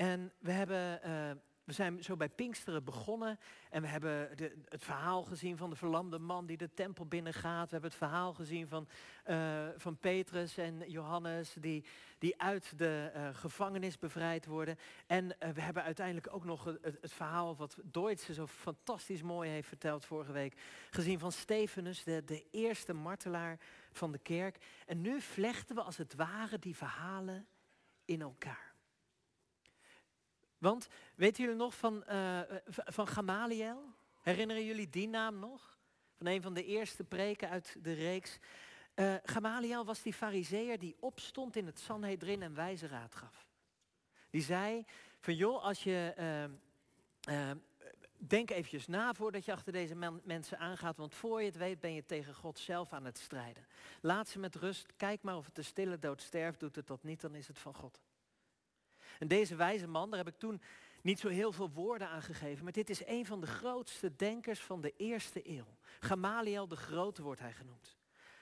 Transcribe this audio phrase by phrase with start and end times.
[0.00, 1.30] En we hebben eh,
[1.64, 3.38] we zijn zo bij Pinksteren begonnen
[3.70, 7.64] en we hebben de, het verhaal gezien van de verlamde man die de tempel binnengaat.
[7.64, 8.88] We hebben het verhaal gezien van,
[9.26, 11.84] uh, van Petrus en Johannes die,
[12.18, 14.78] die uit de uh, gevangenis bevrijd worden.
[15.06, 19.68] En we hebben uiteindelijk ook nog het, het, verhaal wat Deutsche zo fantastisch mooi heeft
[19.68, 20.60] verteld vorige week.
[20.90, 23.58] Gezien van Stefanus, de, de eerste martelaar
[23.92, 24.64] van de kerk.
[24.86, 27.46] En nu vlechten we als het ware die verhalen
[28.04, 28.69] in elkaar.
[30.60, 33.94] Want weten jullie nog van, uh, van Gamaliel?
[34.20, 35.78] Herinneren jullie die naam nog?
[36.16, 38.38] Van een van de eerste preken uit de reeks.
[38.94, 43.46] Uh, Gamaliel was die fariseer die opstond in het Sanhedrin en wijze raad gaf.
[44.30, 44.84] Die zei
[45.20, 46.14] van joh, als je...
[47.28, 47.50] Uh,
[48.16, 51.80] denk eventjes na voordat je achter deze men mensen aangaat, want voor je het weet
[51.80, 53.66] ben je tegen God zelf aan het strijden.
[54.00, 57.02] Laat ze met rust, kijk maar of het de stille dood sterft, doet het dat
[57.02, 58.00] niet, dan is het van God.
[59.20, 60.60] En deze wijze man, daar heb ik toen
[61.02, 64.60] niet zo heel veel woorden aan gegeven, maar dit is een van de grootste denkers
[64.60, 65.76] van de eerste eeuw.
[66.00, 67.98] Gamaliel de Grote wordt hij genoemd.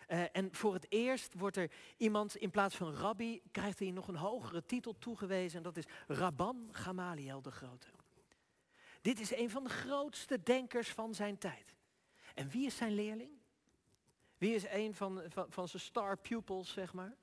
[0.08, 4.08] Uh, en voor het eerst wordt er iemand in plaats van rabbi, krijgt hij nog
[4.08, 7.86] een hogere titel toegewezen en dat is Rabban Gamaliel de Grote.
[9.00, 11.76] Dit is een van de grootste denkers van zijn tijd.
[12.34, 13.30] En wie is zijn leerling?
[14.36, 17.16] Wie is een van, van, van zijn star pupils, zeg maar?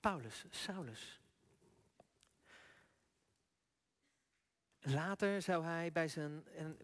[0.00, 1.23] Paulus, Saulus.
[4.86, 6.78] Later zou hij bij zijn, en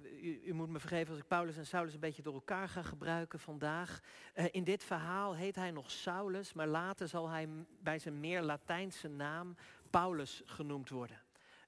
[0.45, 3.41] u, moet me vergeven als ik Paulus en Saulus een beetje door elkaar ga gebruiken
[3.41, 4.01] vandaag.
[4.35, 7.49] Uh, in dit verhaal heet hij nog Saulus, maar later zal hij
[7.83, 9.57] bij zijn meer Latijnse naam
[9.91, 11.23] Paulus genoemd worden.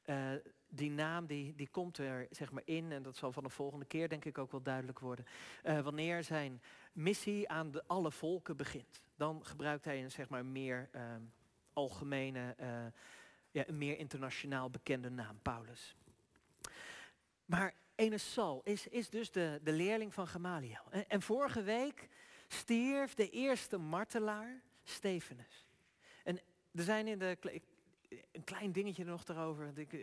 [0.06, 0.30] Uh,
[0.68, 3.84] die naam die, die komt er zeg maar in, en dat zal van de volgende
[3.84, 5.26] keer denk ik ook wel duidelijk worden.
[5.64, 10.44] Uh, wanneer zijn missie aan de, alle volken begint, dan gebruikt hij een zeg maar
[10.44, 10.88] meer
[11.72, 12.54] algemene,
[13.50, 15.96] ja, een meer internationaal bekende naam, Paulus.
[17.52, 20.90] Maar ene Saul is, is dus de, de leerling van Gamaliel.
[21.08, 22.08] En, vorige week
[22.48, 25.66] stierf de eerste martelaar, Stefanus.
[26.24, 26.40] En
[26.74, 27.38] er zijn in de,
[28.32, 29.78] een klein dingetje nog erover.
[29.78, 30.00] Ik, eh,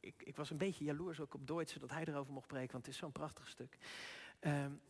[0.00, 2.84] ik, ik, was een beetje jaloers ook op Deutsche dat hij erover mocht spreken, want
[2.84, 3.78] het is zo'n prachtig stuk.
[4.40, 4.80] Um,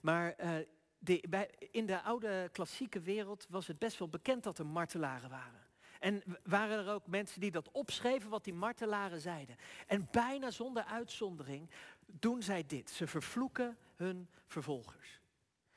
[0.00, 0.56] maar uh,
[0.98, 5.30] de, bij, in de oude klassieke wereld was het best wel bekend dat er martelaren
[5.30, 5.66] waren.
[5.98, 9.56] En waren er ook mensen die dat opschreven wat die martelaren zeiden.
[9.86, 11.70] En bijna zonder uitzondering
[12.06, 12.90] doen zij dit.
[12.90, 15.20] Ze vervloeken hun vervolgers.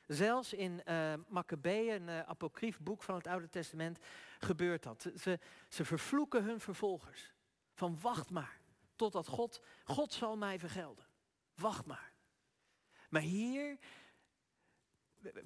[0.06, 3.98] Zelfs in uh, Maccabeeën, een uh, apocrief boek van het Oude Testament,
[4.38, 5.10] gebeurt dat.
[5.16, 5.38] Ze,
[5.68, 7.32] ze vervloeken hun vervolgers.
[7.74, 8.60] Van wacht maar,
[8.96, 11.06] totdat God, God zal mij vergelden.
[11.54, 12.12] Wacht maar.
[13.08, 13.78] Maar hier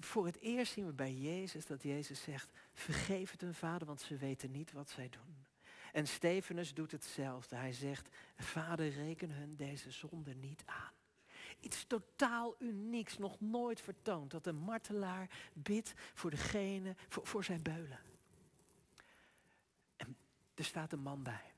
[0.00, 4.00] voor het eerst zien we bij Jezus dat Jezus zegt, vergeef het hun vader, want
[4.00, 5.46] ze weten niet wat zij doen.
[5.92, 7.56] En Stefanus doet hetzelfde.
[7.56, 10.92] Hij zegt, vader reken hun deze zonde niet aan.
[11.60, 17.62] Iets totaal unieks, nog nooit vertoond, dat een martelaar bidt voor degene, voor, voor zijn
[17.62, 18.00] beulen.
[19.96, 20.16] En
[20.54, 21.52] er staat een man bij,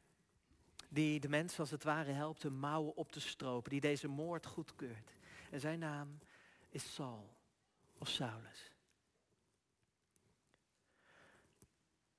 [0.89, 4.47] die de mensen als het ware helpt hun mouwen op te stropen, die deze moord
[4.47, 5.13] goedkeurt.
[5.51, 6.19] En zijn naam
[6.69, 7.38] is Saul
[7.99, 8.71] of Saulus.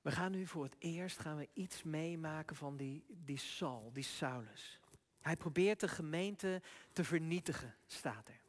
[0.00, 4.04] We gaan nu voor het eerst gaan we iets meemaken van die, die Saul, die
[4.04, 4.80] Saulus.
[5.20, 8.40] Hij probeert de gemeente te vernietigen, staat er.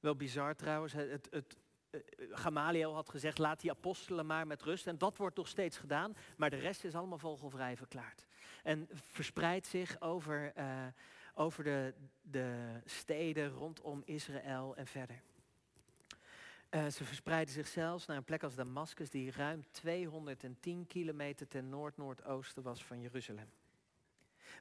[0.00, 1.56] Wel bizar trouwens, het, het,
[1.90, 2.00] eh,
[2.30, 4.86] Gamaliel had gezegd, laat die apostelen maar met rust.
[4.86, 8.26] En dat wordt nog steeds gedaan, maar de rest is allemaal vogelvrij verklaard.
[8.62, 10.86] En verspreidt zich over, uh,
[11.34, 15.22] over de, de steden rondom Israël en verder.
[16.74, 21.68] Uh, ze verspreidden zich zelfs naar een plek als Damascus, die ruim 210 kilometer ten
[21.68, 23.50] noord-noordoosten was van Jeruzalem.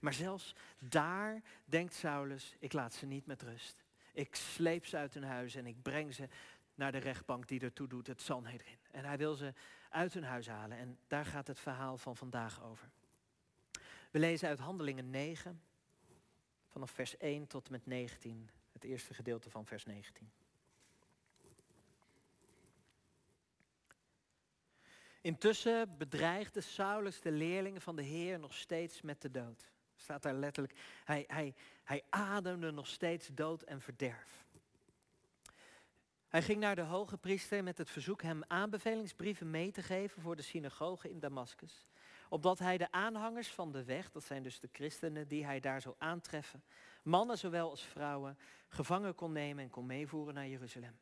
[0.01, 3.83] Maar zelfs daar denkt Saulus, ik laat ze niet met rust.
[4.13, 6.27] Ik sleep ze uit hun huis en ik breng ze
[6.75, 8.77] naar de rechtbank die ertoe doet, het Sanhedrin.
[8.91, 9.53] En hij wil ze
[9.89, 12.89] uit hun huis halen en daar gaat het verhaal van vandaag over.
[14.11, 15.61] We lezen uit Handelingen 9,
[16.67, 20.31] vanaf vers 1 tot en met 19, het eerste gedeelte van vers 19.
[25.21, 29.71] Intussen bedreigde Saulus de leerlingen van de Heer nog steeds met de dood.
[29.95, 30.79] Staat daar letterlijk.
[31.03, 31.53] Hij, hij,
[31.83, 34.45] hij ademde nog steeds dood en verderf.
[36.27, 40.35] Hij ging naar de hoge priester met het verzoek hem aanbevelingsbrieven mee te geven voor
[40.35, 41.87] de synagoge in Damascus.
[42.29, 45.81] Opdat hij de aanhangers van de weg, dat zijn dus de christenen die hij daar
[45.81, 46.63] zou aantreffen,
[47.03, 50.99] mannen zowel als vrouwen, gevangen kon nemen en kon meevoeren naar Jeruzalem.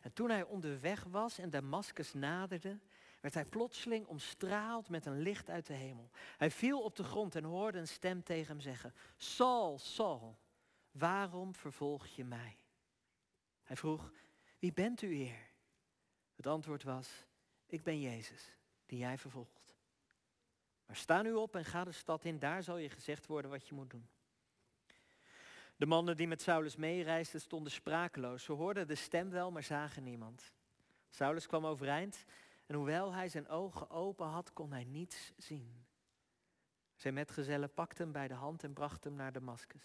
[0.00, 2.78] En toen hij onderweg was en Damascus naderde,
[3.20, 6.10] werd hij plotseling omstraald met een licht uit de hemel.
[6.36, 10.38] Hij viel op de grond en hoorde een stem tegen hem zeggen, Saul, Saul,
[10.90, 12.56] waarom vervolg je mij?
[13.62, 14.12] Hij vroeg,
[14.58, 15.50] wie bent u, Heer?
[16.36, 17.24] Het antwoord was,
[17.66, 18.56] ik ben Jezus,
[18.86, 19.76] die jij vervolgt.
[20.86, 23.68] Maar sta nu op en ga de stad in, daar zal je gezegd worden wat
[23.68, 24.08] je moet doen.
[25.76, 28.44] De mannen die met Saulus meereisden stonden sprakeloos.
[28.44, 30.52] Ze hoorden de stem wel, maar zagen niemand.
[31.10, 32.24] Saulus kwam overeind
[32.68, 35.86] en hoewel hij zijn ogen open had, kon hij niets zien.
[36.96, 39.82] Zijn metgezellen pakten hem bij de hand en brachten hem naar Damascus.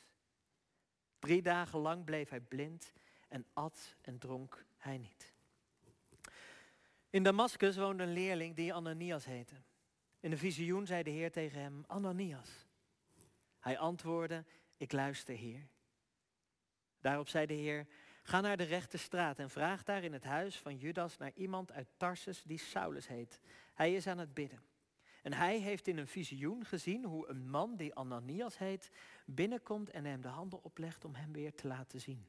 [1.20, 2.94] Drie dagen lang bleef hij blind
[3.28, 5.34] en at en dronk hij niet.
[7.10, 9.56] In Damascus woonde een leerling die Ananias heette.
[10.20, 12.68] In een visioen zei de Heer tegen hem, Ananias.
[13.60, 14.46] Hij antwoordde,
[14.78, 15.68] ik luister Heer.
[17.00, 17.88] Daarop zei de Heer,
[18.24, 21.72] ga naar de rechte straat en vraag daar in het huis van Judas naar iemand
[21.72, 23.40] uit Tarsus die Saulus heet.
[23.74, 24.62] Hij is aan het bidden.
[25.22, 28.90] En hij heeft in een visioen gezien hoe een man die Ananias heet
[29.26, 32.28] binnenkomt en hem de handen oplegt om hem weer te laten zien.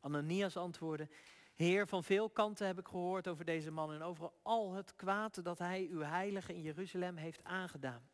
[0.00, 1.08] Ananias antwoordde,
[1.54, 5.44] Heer, van veel kanten heb ik gehoord over deze man en over al het kwaad
[5.44, 8.08] dat hij uw heilige in Jeruzalem heeft aangedaan.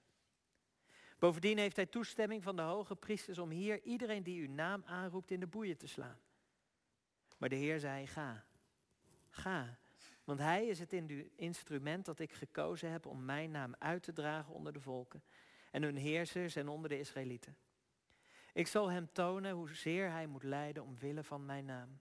[1.18, 5.30] Bovendien heeft hij toestemming van de hoge priesters om hier iedereen die uw naam aanroept
[5.30, 6.18] in de boeien te slaan.
[7.36, 8.44] Maar de Heer zei, ga,
[9.28, 9.78] ga,
[10.24, 10.92] want hij is het
[11.36, 15.22] instrument dat ik gekozen heb om mijn naam uit te dragen onder de volken
[15.70, 17.56] en hun heersers en onder de Israëlieten.
[18.52, 22.00] Ik zal hem tonen hoezeer hij moet lijden omwille van mijn naam.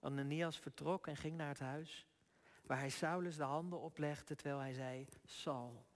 [0.00, 2.06] Ananias vertrok en ging naar het huis,
[2.62, 5.86] waar hij Saulus de handen oplegde terwijl hij zei, Saul,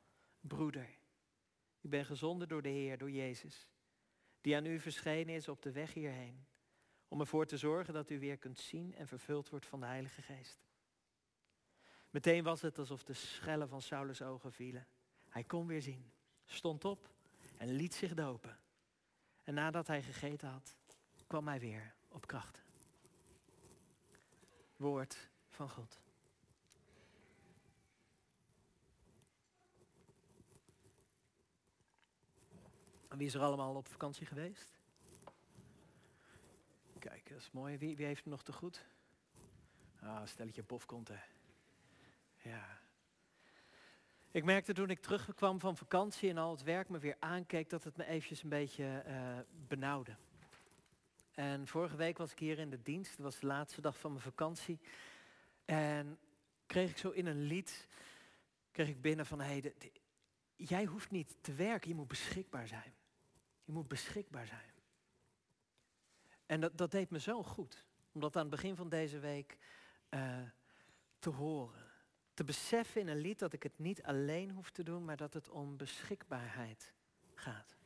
[0.41, 0.99] broeder,
[1.81, 3.69] ik ben gezonden door de Heer, door Jezus,
[4.41, 6.47] die aan u verschenen is op de weg hierheen,
[7.09, 10.23] om ervoor te zorgen dat u weer kunt zien en vervuld wordt van de Heilige
[10.23, 10.67] Geest.
[12.11, 14.87] Meteen was het alsof de schellen van Saulus ogen vielen.
[15.29, 16.13] Hij kon weer zien,
[16.45, 17.11] stond op
[17.57, 18.59] en liet zich dopen.
[19.45, 20.77] En nadat hij gegeten had,
[21.27, 22.63] kwam hij weer op krachten.
[24.77, 26.01] Woord van God.
[33.09, 34.76] Wie is er allemaal op vakantie geweest?
[37.09, 37.79] Kijk, dat is mooi.
[37.79, 38.85] Wie, wie heeft het nog te goed?
[40.01, 41.19] Ah, stelletje bof komt hè.
[42.51, 42.79] Ja.
[44.31, 47.85] Ik merkte toen ik terugkwam van vakantie en al het werk me weer aankeek, dat
[47.85, 49.39] het me eventjes een beetje uh,
[49.69, 50.17] benauwde.
[51.31, 54.11] En vorige week was ik hier in de dienst, het was de laatste dag van
[54.11, 54.79] mijn vakantie.
[55.65, 56.19] En
[56.67, 57.87] kreeg ik zo in een lied,
[58.71, 59.75] kreeg ik binnen van, hey,
[60.57, 62.95] jij hoeft niet te werken, je moet beschikbaar zijn.
[63.65, 64.75] Je moet beschikbaar zijn.
[66.47, 69.59] En dat, deed me zo goed, om dat aan het begin van deze week
[70.11, 70.39] uh,
[71.19, 71.85] te horen.
[72.35, 75.35] Te beseffen in een lied dat ik het niet alleen hoef te doen, maar dat
[75.35, 76.95] het om beschikbaarheid
[77.35, 77.77] gaat.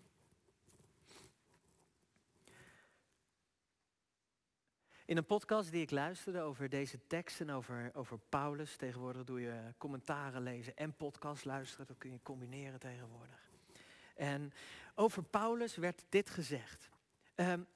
[5.05, 9.75] In een podcast die ik luisterde over deze teksten, over, over Paulus, tegenwoordig doe je
[9.79, 13.51] commentaren lezen en podcast luisteren, dat kun je combineren tegenwoordig.
[14.15, 14.53] En
[14.95, 16.91] over Paulus werd dit gezegd.
[17.35, 17.67] Um,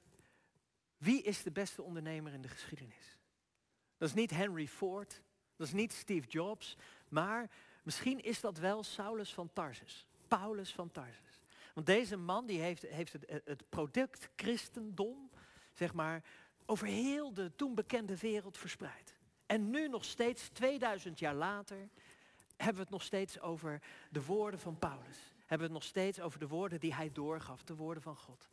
[0.97, 3.17] wie is de beste ondernemer in de geschiedenis?
[3.97, 5.21] Dat is niet Henry Ford,
[5.55, 6.77] dat is niet Steve Jobs,
[7.09, 7.49] maar
[7.83, 10.05] misschien is dat wel Saulus van Tarsus.
[10.27, 11.41] Paulus van Tarsus.
[11.73, 15.29] Want deze man die heeft, heeft het, het product christendom,
[15.73, 16.23] zeg maar,
[16.65, 19.15] over heel de toen bekende wereld verspreid.
[19.45, 21.89] En nu nog steeds, 2000 jaar later,
[22.55, 25.33] hebben we het nog steeds over de woorden van Paulus.
[25.39, 28.49] Hebben we het nog steeds over de woorden die hij doorgaf, de woorden van God.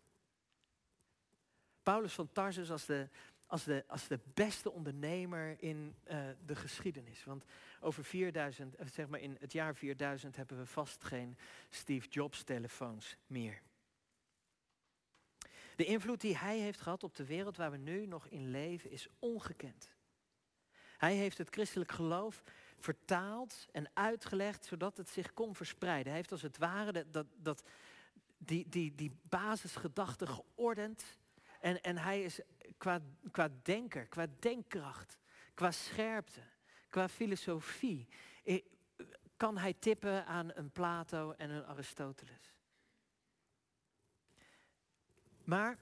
[1.82, 3.08] Paulus van Tarsus als de,
[3.46, 7.24] als de, als de beste ondernemer in uh, de geschiedenis.
[7.24, 7.44] Want
[7.80, 11.36] over 4000, eh, zeg maar in het jaar 4000 hebben we vast geen
[11.70, 13.62] Steve Jobs telefoons meer.
[15.76, 18.90] De invloed die hij heeft gehad op de wereld waar we nu nog in leven
[18.90, 19.94] is ongekend.
[20.96, 22.42] Hij heeft het christelijk geloof
[22.78, 26.06] vertaald en uitgelegd zodat het zich kon verspreiden.
[26.06, 27.62] Hij heeft als het ware dat, dat,
[28.38, 31.18] die, die, die basisgedachte geordend.
[31.62, 32.40] En, en hij is
[32.78, 33.00] qua,
[33.30, 35.18] qua denker, qua denkkracht,
[35.54, 36.40] qua scherpte,
[36.88, 38.08] qua filosofie,
[38.44, 38.62] eh,
[39.36, 42.54] kan hij tippen aan een Plato en een Aristoteles.
[45.44, 45.78] Maar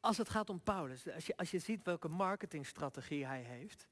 [0.00, 3.88] als het gaat om Paulus, als je, als je ziet welke marketingstrategie hij heeft,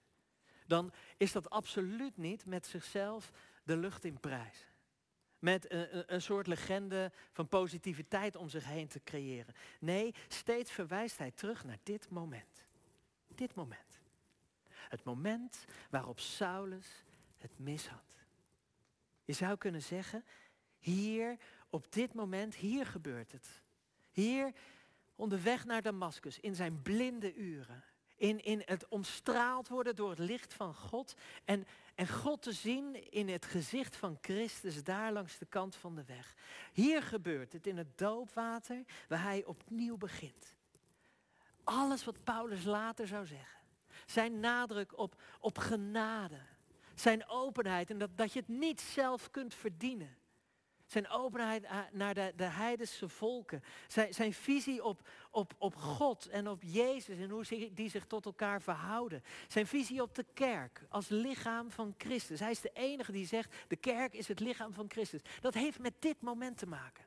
[0.66, 4.66] dan is dat absoluut niet met zichzelf de lucht in prijs.
[5.38, 9.54] Met een, een, soort legende van positiviteit om zich heen te creëren.
[9.80, 12.66] Nee, steeds verwijst hij terug naar dit moment.
[13.35, 14.00] Dit moment.
[14.68, 17.04] Het moment waarop Saulus
[17.37, 18.25] het mis had.
[19.25, 20.25] Je zou kunnen zeggen,
[20.78, 21.37] hier,
[21.71, 23.62] op dit moment, hier gebeurt het.
[24.11, 24.52] Hier,
[25.14, 27.85] onderweg naar Damascus, in zijn blinde uren.
[28.19, 31.15] In, in het omstraald worden door het licht van God.
[31.45, 35.95] En, en God te zien in het gezicht van Christus daar langs de kant van
[35.95, 36.35] de weg.
[36.73, 40.57] Hier gebeurt het in het doopwater waar hij opnieuw begint.
[41.65, 43.59] Alles wat Paulus later zou zeggen.
[44.07, 46.41] Zijn nadruk op, op genade.
[46.95, 50.18] Zijn openheid en dat, dat je het niet zelf kunt verdienen.
[50.88, 53.62] Zijn openheid naar de, de heidense volken.
[53.87, 58.25] Zijn, zijn visie op, op, op God en op Jezus en hoe die zich tot
[58.25, 59.23] elkaar verhouden.
[59.49, 62.40] Zijn visie op de kerk als lichaam van Christus.
[62.40, 65.21] Hij is de enige die zegt, de kerk is het lichaam van Christus.
[65.40, 67.04] Dat heeft met dit moment te maken.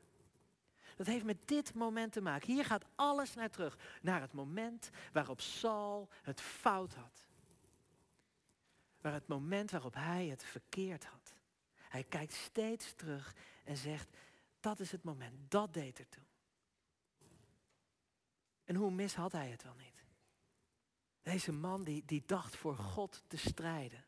[0.95, 2.53] Dat heeft met dit moment te maken.
[2.53, 3.77] Hier gaat alles naar terug.
[4.01, 7.27] Naar het moment waarop Saul het fout had.
[9.01, 11.40] Waar het moment waarop hij het verkeerd had.
[11.91, 14.09] Hij kijkt steeds terug en zegt,
[14.59, 16.23] dat is het moment, dat deed er toe.
[18.63, 20.05] En hoe mis had hij het wel niet?
[21.21, 24.05] Deze man die, die dacht voor God te strijden.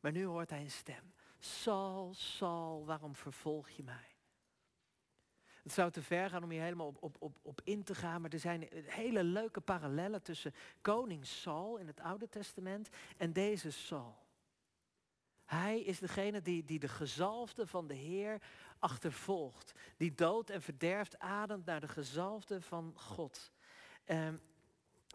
[0.00, 1.12] Maar nu hoort hij een stem.
[1.38, 4.16] Saul, Saul, waarom vervolg je mij?
[5.62, 8.20] Het zou te ver gaan om hier helemaal op, op, op, op in te gaan,
[8.20, 13.70] maar er zijn hele leuke parallellen tussen koning Saul in het Oude Testament en deze
[13.70, 14.23] Saul.
[15.44, 18.42] Hij is degene die, die de gezalfde van de Heer
[18.78, 19.72] achtervolgt.
[19.96, 23.52] Die dood en verderft ademt naar de gezalfde van God.
[24.06, 24.40] Um,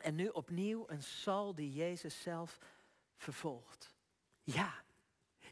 [0.02, 2.58] en nu opnieuw een Saul die Jezus zelf
[3.18, 3.94] vervolgt.
[4.44, 4.84] Ja,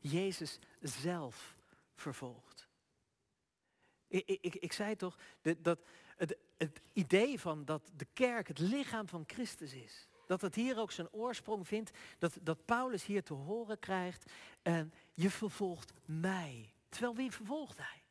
[0.01, 1.57] Jezus zelf
[1.95, 2.67] vervolgt.
[4.07, 5.17] Ik, ik, ik zei toch
[5.61, 5.79] dat
[6.15, 10.07] het, het idee van dat de kerk het lichaam van Christus is.
[10.27, 11.91] Dat het hier ook zijn oorsprong vindt.
[12.17, 14.31] Dat, dat Paulus hier te horen krijgt.
[14.61, 16.73] En je vervolgt mij.
[16.89, 18.05] Terwijl wie vervolgt hij?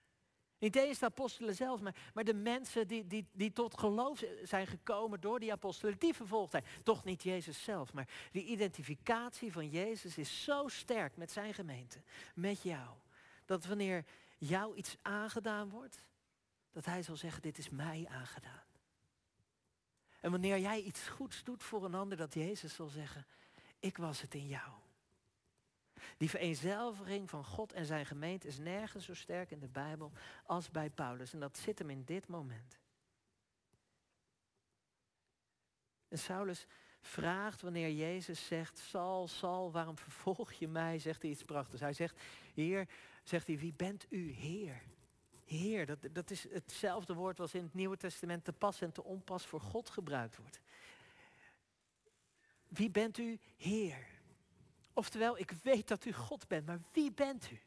[0.58, 4.66] Niet eens de apostelen zelf, maar, maar de mensen die, die, die tot geloof zijn
[4.66, 6.62] gekomen door die apostelen, die vervolgt hij.
[6.82, 12.02] Toch niet Jezus zelf, maar die identificatie van Jezus is zo sterk met zijn gemeente,
[12.35, 12.88] met jou.
[13.44, 14.04] Dat wanneer
[14.38, 16.02] jou iets aangedaan wordt,
[16.73, 18.65] dat hij zal zeggen, dit is mij aangedaan.
[20.26, 23.26] En wanneer jij iets goeds doet voor een ander, dat Jezus zal zeggen,
[23.78, 24.73] ik was het in jou.
[26.16, 30.12] Die vereenzelviging van God en zijn gemeente is nergens zo sterk in de Bijbel
[30.45, 31.33] als bij Paulus.
[31.33, 32.78] En dat zit hem in dit moment.
[36.09, 36.66] En Saulus
[37.00, 40.99] vraagt wanneer Jezus zegt, Sal, Sal, waarom vervolg je mij?
[40.99, 41.80] Zegt hij iets prachtigs.
[41.80, 42.21] Hij zegt,
[42.54, 42.88] Heer,
[43.23, 44.83] zegt hij, wie bent u, Heer?
[45.46, 49.04] Heer, dat, dat is hetzelfde woord als in het Nieuwe Testament te pas en te
[49.04, 50.60] onpas voor God gebruikt wordt.
[52.68, 54.06] Wie bent u, Heer?
[54.92, 57.60] Oftewel, ik weet dat u God bent, maar wie bent u?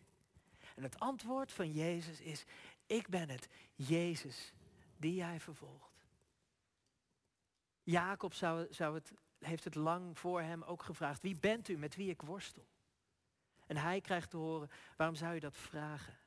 [0.76, 2.44] En het antwoord van Jezus is,
[2.86, 4.54] ik ben het, Jezus,
[4.98, 6.08] die jij vervolgt.
[7.84, 11.96] Jacob zou, zou het, heeft het lang voor hem ook gevraagd, wie bent u met
[11.96, 12.68] wie ik worstel?
[13.68, 16.19] En hij krijgt te horen, waarom zou je dat vragen?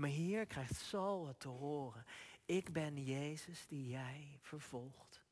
[0.00, 2.04] Maar hier krijgt Saul het te horen.
[2.44, 5.22] Ik ben Jezus die jij vervolgt.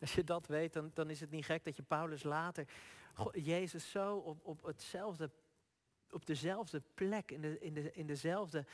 [0.00, 2.68] Als je dat weet, dan, dan is het niet gek dat je Paulus later
[3.32, 5.30] Jezus zo op, op, hetzelfde,
[6.10, 8.66] op dezelfde plek, in, de, in, de, in dezelfde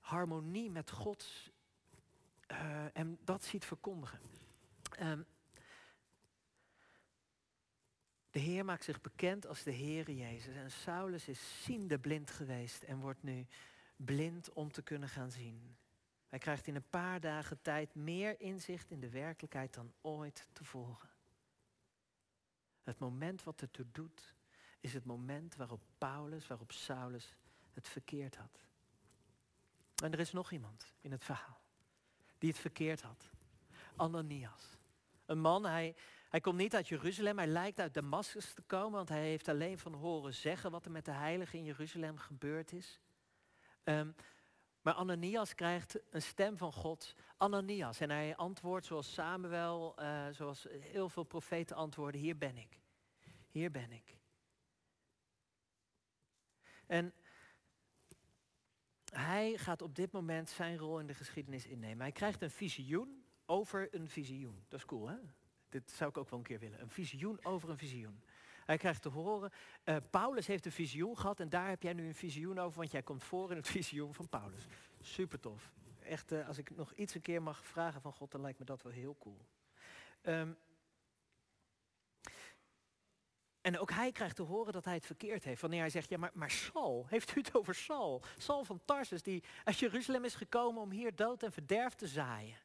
[0.00, 1.50] harmonie met God
[2.50, 4.20] uh, en dat ziet verkondigen.
[5.00, 5.26] Um,
[8.32, 10.54] de Heer maakt zich bekend als de Heere Jezus.
[10.54, 13.46] En Saulus is ziende blind geweest en wordt nu
[13.96, 15.76] blind om te kunnen gaan zien.
[16.28, 21.10] Hij krijgt in een paar dagen tijd meer inzicht in de werkelijkheid dan ooit tevoren.
[22.82, 24.34] Het moment wat ertoe doet,
[24.80, 27.36] is het moment waarop Paulus, waarop Saulus
[27.72, 28.64] het verkeerd had.
[30.02, 31.60] En er is nog iemand in het verhaal
[32.38, 33.30] die het verkeerd had.
[33.96, 34.78] Ananias.
[35.26, 35.96] Een man, hij,
[36.32, 39.78] hij komt niet uit Jeruzalem, hij lijkt uit Damascus te komen, want hij heeft alleen
[39.78, 43.00] van horen zeggen wat er met de heiligen in Jeruzalem gebeurd is.
[43.84, 44.14] Um,
[44.80, 48.00] maar Ananias krijgt een stem van God, Ananias.
[48.00, 52.80] En hij antwoordt zoals Samuel, uh, zoals heel veel profeten antwoorden, hier ben ik.
[53.48, 54.18] Hier ben ik.
[56.86, 57.14] En
[59.04, 62.00] hij gaat op dit moment zijn rol in de geschiedenis innemen.
[62.00, 64.64] Hij krijgt een visioen over een visioen.
[64.68, 65.18] Dat is cool, hè?
[65.72, 66.80] Dit zou ik ook wel een keer willen.
[66.80, 68.22] Een visioen over een visioen.
[68.64, 69.50] Hij krijgt te horen,
[69.84, 72.90] uh, Paulus heeft een visioen gehad en daar heb jij nu een visioen over, want
[72.90, 74.66] jij komt voor in het visioen van Paulus.
[75.00, 75.72] Super tof.
[76.00, 78.64] Echt, uh, als ik nog iets een keer mag vragen van God, dan lijkt me
[78.64, 79.46] dat wel heel cool.
[80.22, 80.56] Um,
[83.60, 85.60] En ook hij krijgt te horen dat hij het verkeerd heeft.
[85.60, 88.22] Wanneer hij zegt, ja maar, maar Saul, heeft u het over Saul?
[88.36, 92.56] Saul van Tarsus, die uit Jeruzalem is gekomen om hier dood en verderf te zaaien.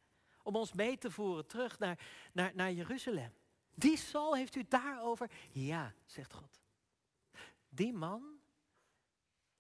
[0.48, 2.00] Om ons mee te voeren terug naar,
[2.32, 3.34] naar, naar Jeruzalem.
[3.76, 5.32] Die Saul heeft u daarover?
[5.50, 6.62] Ja, zegt God.
[7.70, 8.40] Die man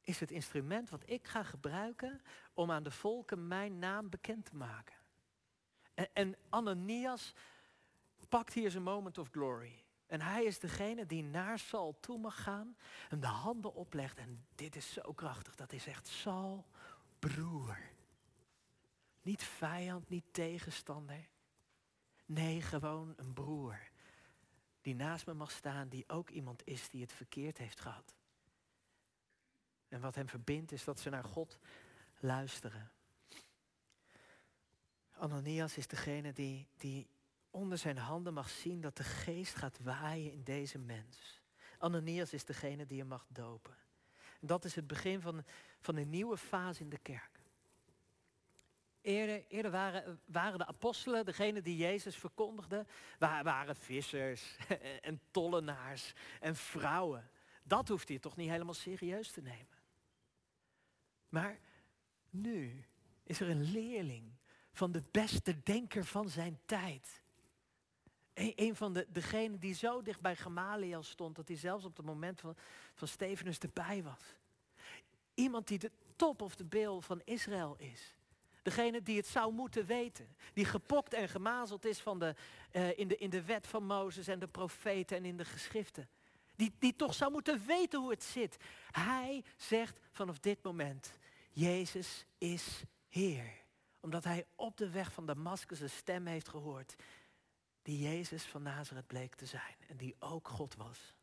[0.02, 2.22] is het instrument wat ik ga gebruiken
[2.54, 4.96] om aan de volken mijn naam bekend te maken.
[5.94, 7.34] En, en Ananias
[8.30, 9.84] pakt hier zijn moment of glory.
[10.06, 12.78] En hij is degene die naar Saul toe mag gaan,
[13.10, 14.18] en de handen oplegt.
[14.18, 16.66] En dit is zo krachtig, dat hij zegt, Saul,
[17.20, 17.78] broer.
[19.28, 21.30] Niet vijand, niet tegenstander.
[22.26, 23.80] Nee, gewoon een broer.
[24.82, 28.16] Die naast me mag staan, die ook iemand is die het verkeerd heeft gehad.
[29.88, 31.60] En wat hem verbindt is dat ze naar God
[32.20, 32.92] luisteren.
[35.12, 37.08] Ananias is degene die, die
[37.50, 41.42] onder zijn handen mag zien dat de geest gaat waaien in deze mens.
[41.78, 43.78] Ananias is degene die je mag dopen.
[44.42, 45.44] En dat is het begin van,
[45.80, 47.37] van een nieuwe fase in de kerk.
[49.08, 52.88] Eerder, waren, waren de apostelen, degene die Jezus verkondigden,
[53.20, 54.58] waren vissers
[55.02, 57.30] en tollenaars en vrouwen.
[57.64, 59.78] Dat hoeft hij toch niet helemaal serieus te nemen.
[61.30, 61.60] Maar
[62.30, 62.86] nu
[63.24, 64.32] is er een leerling
[64.72, 67.22] van de beste denker van zijn tijd.
[68.34, 72.06] Een, van de, degenen die zo dicht bij Gamaliel stond, dat hij zelfs op het
[72.06, 72.56] moment van,
[72.94, 74.36] van Stefanus erbij was.
[75.34, 78.17] Iemand die de top of de bil van Israël is.
[78.68, 80.36] Degene die het zou moeten weten.
[80.54, 82.36] Die gepokt en gemazeld is van de,
[82.72, 86.10] uh, in, de, in de wet van Mozes en de profeten en in de geschriften.
[86.56, 88.58] Die, die toch zou moeten weten hoe het zit.
[88.92, 91.18] Hij zegt vanaf dit moment,
[91.50, 93.52] Jezus is Heer.
[94.00, 96.96] Omdat hij op de weg van Damascus een stem heeft gehoord
[97.82, 101.16] die Jezus van Nazareth bleek te zijn en die ook God was.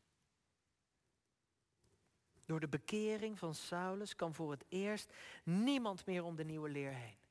[2.46, 6.92] Door de bekering van Saulus kan voor het eerst niemand meer om de nieuwe leer
[6.92, 7.22] heen.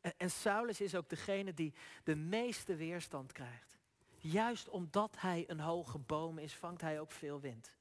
[0.00, 3.78] En, Saulus is ook degene die de meeste weerstand krijgt.
[4.16, 7.72] Juist omdat hij een hoge boom is, vangt hij ook veel wind.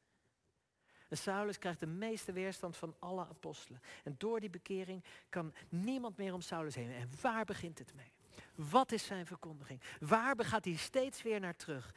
[1.08, 3.82] En Saulus krijgt de meeste weerstand van alle apostelen.
[4.04, 6.92] En door die bekering kan niemand meer om Saulus heen.
[6.92, 8.12] En waar begint het mee?
[8.56, 9.82] Wat is zijn verkondiging?
[10.00, 11.94] Waar gaat hij steeds weer naar terug?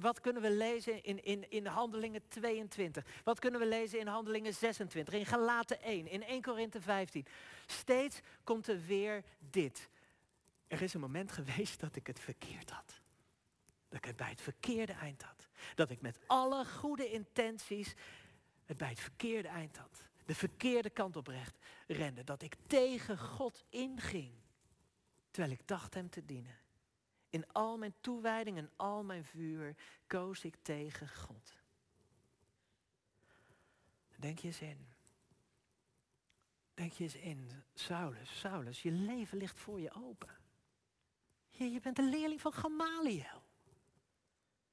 [0.00, 3.04] Wat kunnen we lezen in, in, in Handelingen 22?
[3.24, 5.14] Wat kunnen we lezen in Handelingen 26?
[5.14, 6.08] In Galaten 1?
[6.08, 7.26] In 1 Korinthe 15?
[7.66, 9.88] Steeds komt er weer dit.
[10.66, 13.00] Er is een moment geweest dat ik het verkeerd had.
[13.88, 15.48] Dat ik het bij het verkeerde eind had.
[15.74, 17.94] Dat ik met alle goede intenties
[18.64, 20.04] het bij het verkeerde eind had.
[20.26, 22.24] De verkeerde kant op recht rende.
[22.24, 24.32] Dat ik tegen God inging
[25.34, 26.58] terwijl ik dacht hem te dienen.
[27.30, 29.74] In al mijn toewijding en al mijn vuur
[30.06, 31.52] koos ik tegen God.
[34.16, 34.86] Denk je eens in.
[36.74, 40.36] Denk je eens in, Saulus, Saulus, je leven ligt voor je open.
[41.48, 43.42] Je, je bent een leerling van Gamaliel.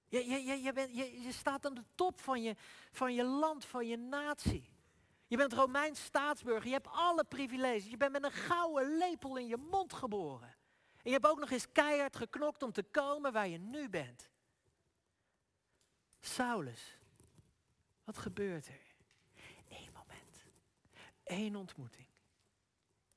[0.08, 2.56] Je, je, je, je, bent, je, je staat aan de top van je,
[2.92, 4.70] van je land, van je natie.
[5.32, 7.90] Je bent Romeins staatsburger, je hebt alle privileges.
[7.90, 10.48] Je bent met een gouden lepel in je mond geboren.
[10.96, 14.30] En je hebt ook nog eens keihard geknokt om te komen waar je nu bent.
[16.20, 16.98] Saulus,
[18.04, 18.82] wat gebeurt er?
[19.70, 20.46] Eén moment.
[21.24, 22.08] Eén ontmoeting.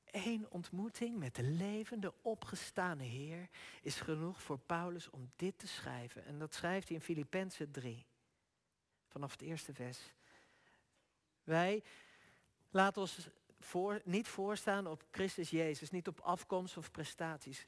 [0.05, 3.49] Eén ontmoeting met de levende, opgestane Heer
[3.81, 6.25] is genoeg voor Paulus om dit te schrijven.
[6.25, 8.05] En dat schrijft hij in Filippenzen 3,
[9.07, 10.13] vanaf het eerste vers.
[11.43, 11.83] Wij
[12.75, 13.27] laten ons
[13.59, 17.65] voor, niet voorstaan op Christus Jezus, niet op afkomst of prestaties.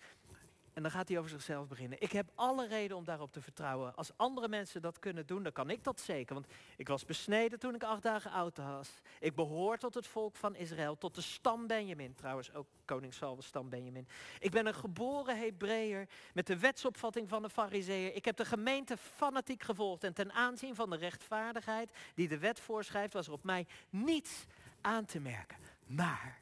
[0.74, 2.02] En dan gaat hij over zichzelf beginnen.
[2.02, 3.96] Ik heb alle reden om daarop te vertrouwen.
[3.96, 6.34] Als andere mensen dat kunnen doen, dan kan ik dat zeker.
[6.34, 8.89] Want ik was besneden toen ik acht dagen oud was.
[9.20, 12.15] Ik behoor tot het volk van Israël, tot de stam Benjamin.
[12.15, 14.08] Trouwens, ook koning Saul stam Benjamin.
[14.39, 18.15] Ik ben een geboren Hebreeër met de wetsopvatting van de fariseeër.
[18.15, 20.04] Ik heb de gemeente fanatiek gevolgd.
[20.04, 24.46] En ten aanzien van de rechtvaardigheid die de wet voorschrijft, was er op mij niets
[24.82, 25.58] aan te merken.
[25.86, 26.42] Maar,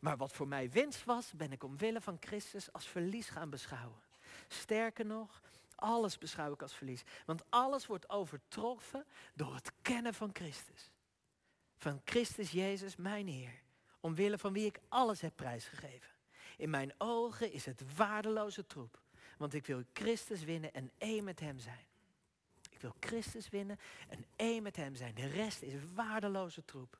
[0.00, 4.00] maar wat voor mij winst was, ben ik omwille van Christus als verlies gaan beschouwen.
[4.48, 5.40] Sterker nog,
[5.74, 7.02] alles beschouw ik als verlies.
[7.26, 10.90] Want alles wordt overtroffen door het kennen van Christus.
[11.76, 13.60] Van Christus Jezus, mijn Heer.
[14.00, 16.10] Omwille van wie ik alles heb prijsgegeven.
[16.56, 19.00] In mijn ogen is het waardeloze troep.
[19.36, 21.86] Want ik wil Christus winnen en één met Hem zijn.
[22.70, 25.14] Ik wil Christus winnen en één met Hem zijn.
[25.14, 26.98] De rest is waardeloze troep.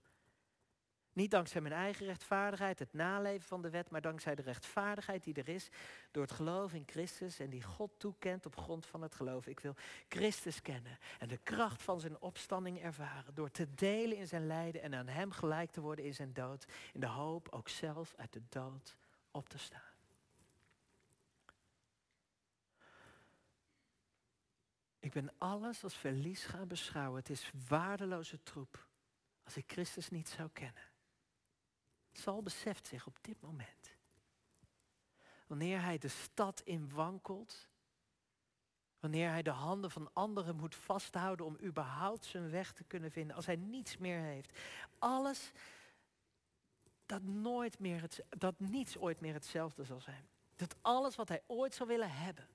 [1.19, 5.35] Niet dankzij mijn eigen rechtvaardigheid, het naleven van de wet, maar dankzij de rechtvaardigheid die
[5.35, 5.69] er is
[6.11, 9.47] door het geloof in Christus en die God toekent op grond van het geloof.
[9.47, 9.75] Ik wil
[10.09, 14.83] Christus kennen en de kracht van zijn opstanding ervaren door te delen in zijn lijden
[14.83, 18.33] en aan hem gelijk te worden in zijn dood, in de hoop ook zelf uit
[18.33, 18.97] de dood
[19.31, 19.93] op te staan.
[24.99, 27.19] Ik ben alles als verlies gaan beschouwen.
[27.19, 28.87] Het is waardeloze troep
[29.45, 30.88] als ik Christus niet zou kennen.
[32.19, 33.97] Saul beseft zich op dit moment.
[35.47, 37.69] Wanneer hij de stad in wankelt,
[39.01, 43.37] wanneer hij de handen van anderen moet vasthouden om überhaupt zijn weg te kunnen vinden,
[43.37, 44.59] als hij niets meer heeft.
[44.99, 45.53] Alles
[47.07, 50.29] dat, nooit meer het, dat niets ooit meer hetzelfde zal zijn.
[50.57, 52.49] Dat alles wat hij ooit zou willen hebben,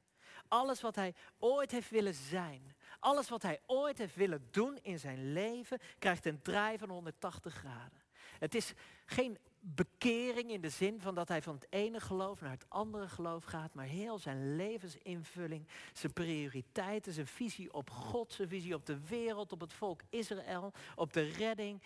[0.47, 4.99] alles wat hij ooit heeft willen zijn, alles wat hij ooit heeft willen doen in
[4.99, 8.01] zijn leven, krijgt een draai van 180 graden.
[8.39, 8.73] Het is
[9.05, 13.07] geen bekering in de zin van dat hij van het ene geloof naar het andere
[13.07, 18.85] geloof gaat, maar heel zijn levensinvulling, zijn prioriteiten, zijn visie op God, zijn visie op
[18.85, 21.81] de wereld, op het volk Israël, op de redding.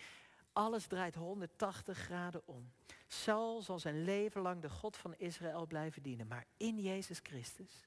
[0.52, 2.72] Alles draait 180 graden om.
[3.06, 7.86] Saul zal zijn leven lang de God van Israël blijven dienen, maar in Jezus Christus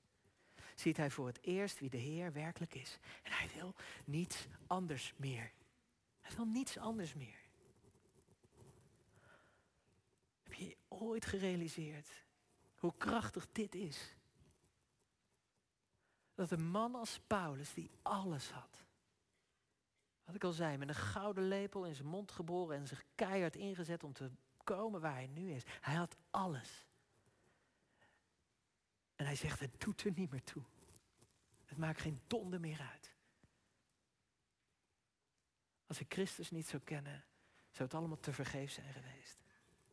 [0.75, 2.99] ziet hij voor het eerst wie de Heer werkelijk is.
[3.23, 3.75] En hij wil
[4.05, 5.51] niets anders meer.
[6.21, 7.40] Hij wil niets anders meer.
[10.65, 12.25] Je ooit gerealiseerd
[12.75, 14.15] hoe krachtig dit is?
[16.33, 18.85] Dat een man als Paulus, die alles had.
[20.23, 23.55] Wat ik al zei, met een gouden lepel in zijn mond geboren en zich keihard
[23.55, 24.31] ingezet om te
[24.63, 25.63] komen waar hij nu is.
[25.81, 26.87] Hij had alles.
[29.15, 30.63] En hij zegt, het doet er niet meer toe.
[31.65, 33.15] Het maakt geen donder meer uit.
[35.85, 37.25] Als ik Christus niet zou kennen,
[37.71, 39.40] zou het allemaal te vergeef zijn geweest.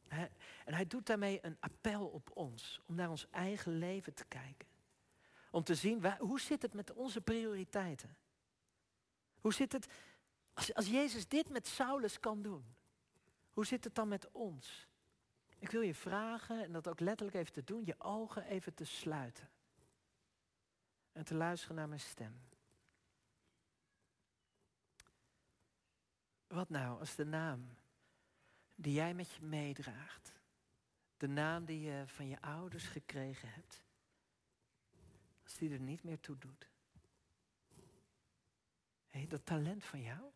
[0.09, 4.69] En hij doet daarmee een appel op ons, om naar ons eigen leven te kijken.
[5.51, 8.17] Om te zien, hoe zit het met onze prioriteiten?
[9.41, 9.87] Hoe zit het,
[10.55, 12.65] als, als Jezus dit met Saulus kan doen,
[13.51, 14.87] hoe zit het dan met ons?
[15.59, 18.85] Ik wil je vragen, en dat ook letterlijk even te doen, je ogen even te
[18.85, 19.51] sluiten.
[21.13, 22.41] En te luisteren naar mijn stem.
[26.47, 27.78] Wat nou als de naam
[28.81, 30.33] die jij met je meedraagt,
[31.17, 33.83] de naam die je van je ouders gekregen hebt,
[35.43, 36.71] als die er niet meer toe doet?
[39.07, 40.31] Hey, dat talent van jou,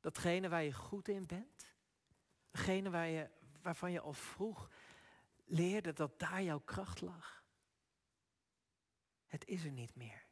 [0.00, 1.74] datgene waar je goed in bent,
[2.50, 3.30] degene waar je,
[3.62, 4.70] waarvan je al vroeg
[5.44, 7.44] leerde dat daar jouw kracht lag.
[9.26, 10.25] Het is er niet meer.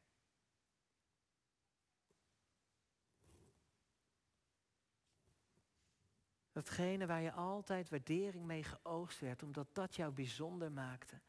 [6.55, 11.21] Datgene waar je altijd waardering mee geoogst werd, omdat dat jou bijzonder maakte,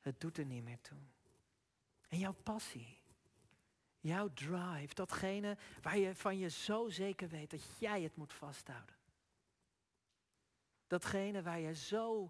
[0.00, 0.98] het doet er niet meer toe.
[2.08, 2.98] En jouw passie,
[4.00, 8.94] jouw drive, datgene waar je van je zo zeker weet dat jij het moet vasthouden.
[10.86, 12.28] Datgene waar je zo,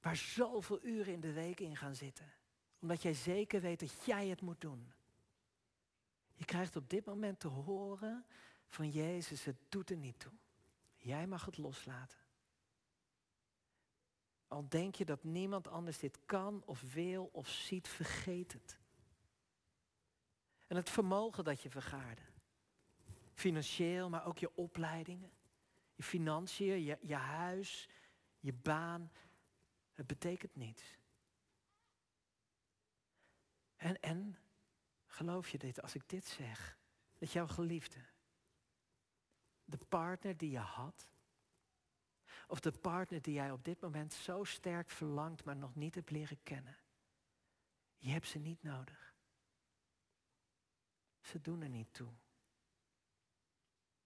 [0.00, 2.32] waar zoveel uren in de week in gaan zitten.
[2.78, 4.92] Omdat jij zeker weet dat jij het moet doen.
[6.34, 8.24] Je krijgt op dit moment te horen
[8.68, 10.32] van Jezus, het doet er niet toe.
[11.00, 12.18] Jij mag het loslaten.
[14.48, 18.78] Al denk je dat niemand anders dit kan of wil of ziet, vergeet het.
[20.66, 22.22] En het vermogen dat je vergaarde.
[23.32, 25.32] Financieel, maar ook je opleidingen.
[25.94, 27.88] Je financiën, je, je huis,
[28.38, 29.12] je baan.
[29.92, 30.98] Het betekent niets.
[33.76, 34.38] En, en,
[35.06, 36.78] geloof je dit als ik dit zeg?
[37.18, 37.98] Dat jouw geliefde,
[39.70, 41.08] de partner die je had,
[42.48, 46.10] of de partner die jij op dit moment zo sterk verlangt, maar nog niet hebt
[46.10, 46.76] leren kennen,
[47.96, 49.14] je hebt ze niet nodig.
[51.20, 52.12] Ze doen er niet toe.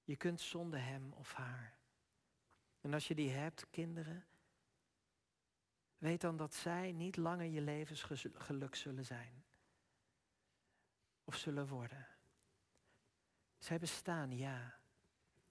[0.05, 1.79] Je kunt zonder hem of haar.
[2.81, 4.27] En als je die hebt, kinderen,
[5.99, 9.45] weet dan dat zij niet langer je levensgeluk zullen zijn.
[11.25, 12.09] Of zullen worden.
[13.59, 14.79] Zij bestaan, ja.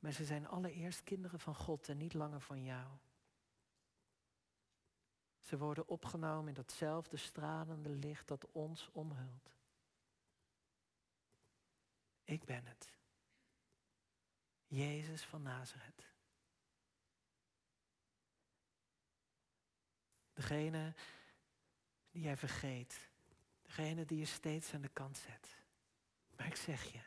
[0.04, 2.88] Maar ze zijn allereerst kinderen van God en niet langer van jou.
[5.39, 9.56] Ze worden opgenomen in datzelfde stralende licht dat ons omhult.
[12.24, 12.92] Ik ben het.
[14.68, 16.12] Jezus van Nazareth.
[20.34, 20.94] Degene
[22.12, 23.10] die jij vergeet.
[23.62, 25.58] Degene die je steeds aan de kant zet.
[26.36, 27.02] Maar ik zeg je,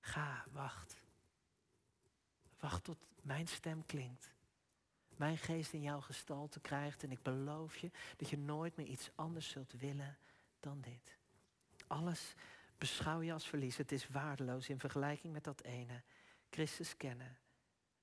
[0.00, 1.06] ga, wacht.
[2.58, 4.34] Wacht tot mijn stem klinkt.
[5.16, 9.10] Mijn geest in jouw gestalte krijgt en ik beloof je dat je nooit meer iets
[9.14, 10.18] anders zult willen
[10.60, 11.16] dan dit.
[11.86, 12.34] Alles
[12.78, 13.76] beschouw je als verlies.
[13.76, 16.02] Het is waardeloos in vergelijking met dat ene.
[16.50, 17.38] Christus kennen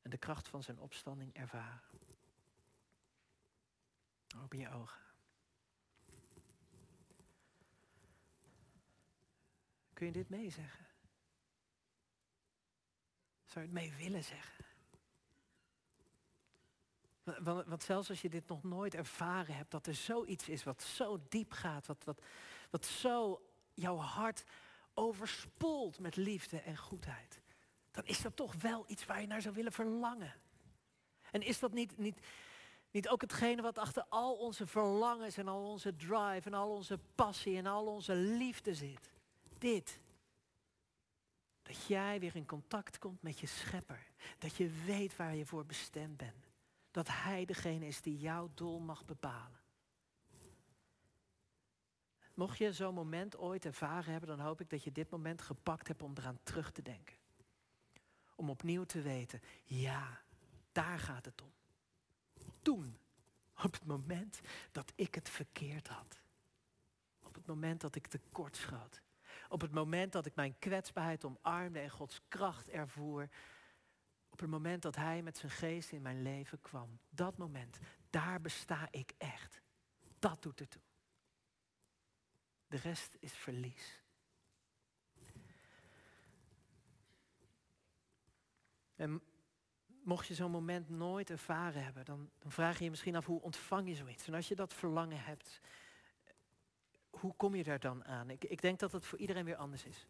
[0.01, 1.81] en de kracht van zijn opstanding ervaren.
[4.43, 5.01] Open je ogen.
[9.93, 10.85] Kun je dit meezeggen?
[13.55, 14.65] Zou je het mee willen zeggen?
[17.23, 20.83] Want, want, zelfs als je dit nog nooit ervaren hebt, dat er zoiets is wat
[20.83, 22.21] zo diep gaat, wat, wat,
[22.69, 23.41] wat zo
[23.73, 24.43] jouw hart
[24.93, 27.41] overspoelt met liefde en goedheid,
[27.91, 30.33] dan is dat toch wel iets waar je naar zou willen verlangen.
[31.31, 32.19] En is dat niet, niet,
[32.91, 36.99] niet ook hetgene wat achter al onze verlangens en al onze drive en al onze
[37.15, 39.11] passie en al onze liefde zit?
[39.57, 39.99] Dit.
[41.65, 44.08] Dat jij weer in contact komt met je schepper.
[44.38, 46.51] Dat je weet waar je voor bestemd bent.
[46.91, 49.60] Dat hij degene is die jouw doel mag bepalen.
[52.34, 55.88] Mocht je zo'n moment ooit ervaren hebben, dan hoop ik dat je dit moment gepakt
[55.88, 57.15] hebt om eraan terug te denken.
[58.36, 60.21] Om opnieuw te weten, ja,
[60.71, 61.51] daar gaat het om.
[62.62, 62.97] Toen,
[63.63, 66.21] op het moment dat ik het verkeerd had.
[67.23, 69.01] Op het moment dat ik tekort schoot.
[69.49, 73.29] Op het moment dat ik mijn kwetsbaarheid omarmde en Gods kracht ervoer.
[74.29, 76.99] Op het moment dat Hij met zijn geest in mijn leven kwam.
[77.10, 77.79] Dat moment,
[78.10, 79.62] daar besta ik echt.
[80.19, 80.81] Dat doet ertoe.
[82.67, 84.03] De rest is verlies.
[88.95, 89.21] En
[90.03, 93.88] mocht je zo'n moment nooit ervaren hebben, dan, vraag je je misschien af hoe ontvang
[93.88, 94.27] je zoiets.
[94.27, 95.62] En als je dat verlangen hebt,
[97.25, 98.29] hoe kom je daar dan aan?
[98.29, 100.07] Ik, ik denk dat het voor iedereen weer anders is.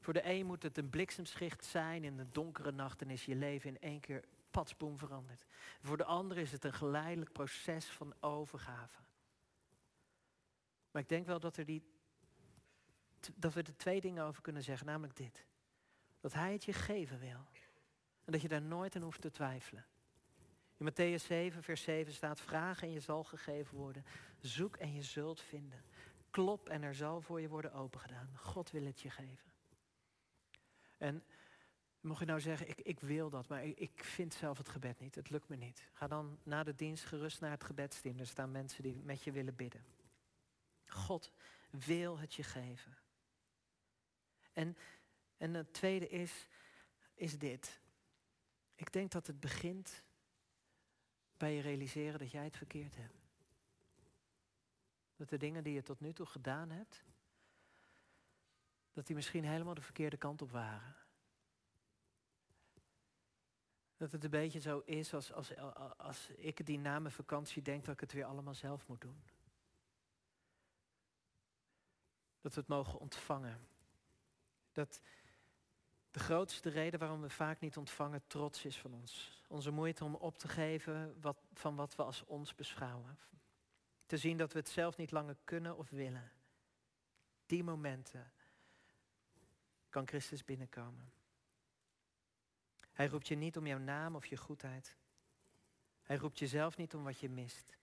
[0.00, 3.34] Voor de een moet het een bliksemschicht zijn in een donkere nacht en is je
[3.34, 5.44] leven in één keer patsboom veranderd.
[5.82, 9.00] Voor de ander is het een geleidelijk proces van overgave.
[10.90, 11.82] Maar ik denk wel dat, er die,
[13.34, 15.46] dat we er twee dingen over kunnen zeggen, namelijk dit.
[16.20, 17.46] Dat hij het je geven wil.
[18.24, 19.86] En dat je daar nooit aan hoeft te twijfelen.
[20.76, 24.04] In Matthäus 7, vers 7 staat: Vraag en je zal gegeven worden.
[24.38, 25.84] Zoek en je zult vinden.
[26.36, 28.36] Klop en er zal voor je worden opengedaan.
[28.36, 29.52] God wil het je geven.
[30.96, 31.24] En
[32.00, 35.14] mocht je nou zeggen, ik, ik wil dat, maar ik, vind zelf het gebed niet.
[35.14, 35.88] Het lukt me niet.
[35.92, 38.18] Ga dan na de dienst gerust naar het gebedsteam.
[38.18, 39.84] Er staan mensen die met je willen bidden.
[40.86, 41.32] God
[41.70, 42.98] wil het je geven.
[44.52, 44.76] En,
[45.36, 46.46] en het tweede is,
[47.14, 47.80] is dit.
[48.74, 50.04] Ik denk dat het begint
[51.36, 53.25] bij je realiseren dat jij het verkeerd hebt.
[55.16, 57.04] Dat de dingen die je tot nu toe gedaan hebt,
[58.92, 60.96] dat die misschien helemaal de verkeerde kant op waren.
[63.96, 65.56] Dat het een beetje zo is als, als,
[65.96, 69.22] als ik die na mijn vakantie denk dat ik het weer allemaal zelf moet doen.
[72.40, 73.66] Dat we het mogen ontvangen.
[74.72, 75.00] Dat
[76.10, 79.42] de grootste reden waarom we vaak niet ontvangen trots is van ons.
[79.48, 83.18] Onze moeite om op te geven wat, van wat we als ons beschouwen.
[84.06, 86.32] Te zien dat we het zelf niet langer kunnen of willen.
[87.46, 88.32] Die momenten
[89.88, 91.12] kan Christus binnenkomen.
[92.92, 94.96] Hij roept je niet om jouw naam of je goedheid.
[96.02, 97.78] Hij roept jezelf niet om wat je mist.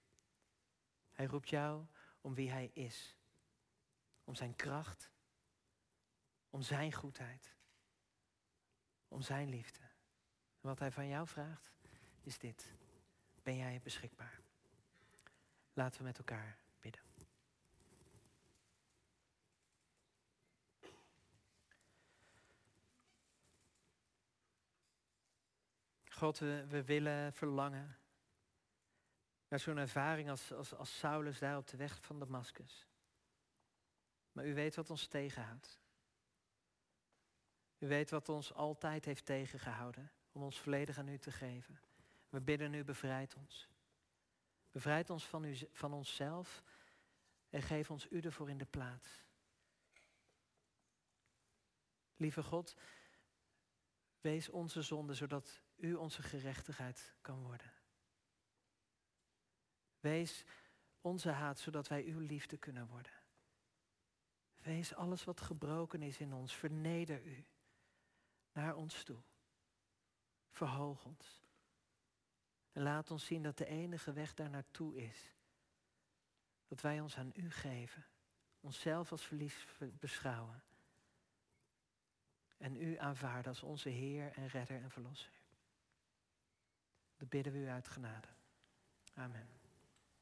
[1.12, 1.86] Hij roept jou
[2.22, 3.16] om wie hij is.
[4.24, 5.10] Om zijn kracht.
[6.50, 7.56] Om zijn goedheid.
[9.08, 9.80] Om zijn liefde.
[10.62, 11.72] En wat hij van jou vraagt
[12.22, 12.74] is dit.
[13.44, 14.43] Ben jij beschikbaar?
[15.74, 17.02] Laten we met elkaar bidden.
[26.10, 27.98] God, we, we willen verlangen
[29.48, 32.88] naar zo'n ervaring als, als, als Saulus daar op de weg van Damascus.
[34.32, 35.80] Maar u weet wat ons tegenhoudt.
[37.78, 41.80] U weet wat ons altijd heeft tegengehouden om ons volledig aan u te geven.
[42.30, 43.73] We bidden u, bevrijd ons.
[44.74, 46.64] Bevrijd ons van, u, van onszelf
[47.50, 49.26] en geef ons u ervoor in de plaats.
[52.16, 52.76] Lieve God,
[54.22, 57.74] wees onze zonde zodat u onze gerechtigheid kan worden.
[60.00, 60.44] Wees
[61.02, 63.14] onze haat zodat wij uw liefde kunnen worden.
[64.56, 67.46] Wees alles wat gebroken is in ons, verneder u
[68.52, 69.22] naar ons toe.
[70.52, 71.43] Verhoog ons.
[72.74, 75.34] En laat ons zien dat de enige weg daar naartoe is.
[76.68, 78.06] Dat wij ons aan u geven.
[78.60, 79.66] Onszelf als verlies
[80.00, 80.64] beschouwen.
[82.58, 85.42] En u aanvaarden als onze Heer en Redder en Verlosser.
[87.18, 88.28] Dat bidden we u uit genade.
[89.14, 89.63] Amen.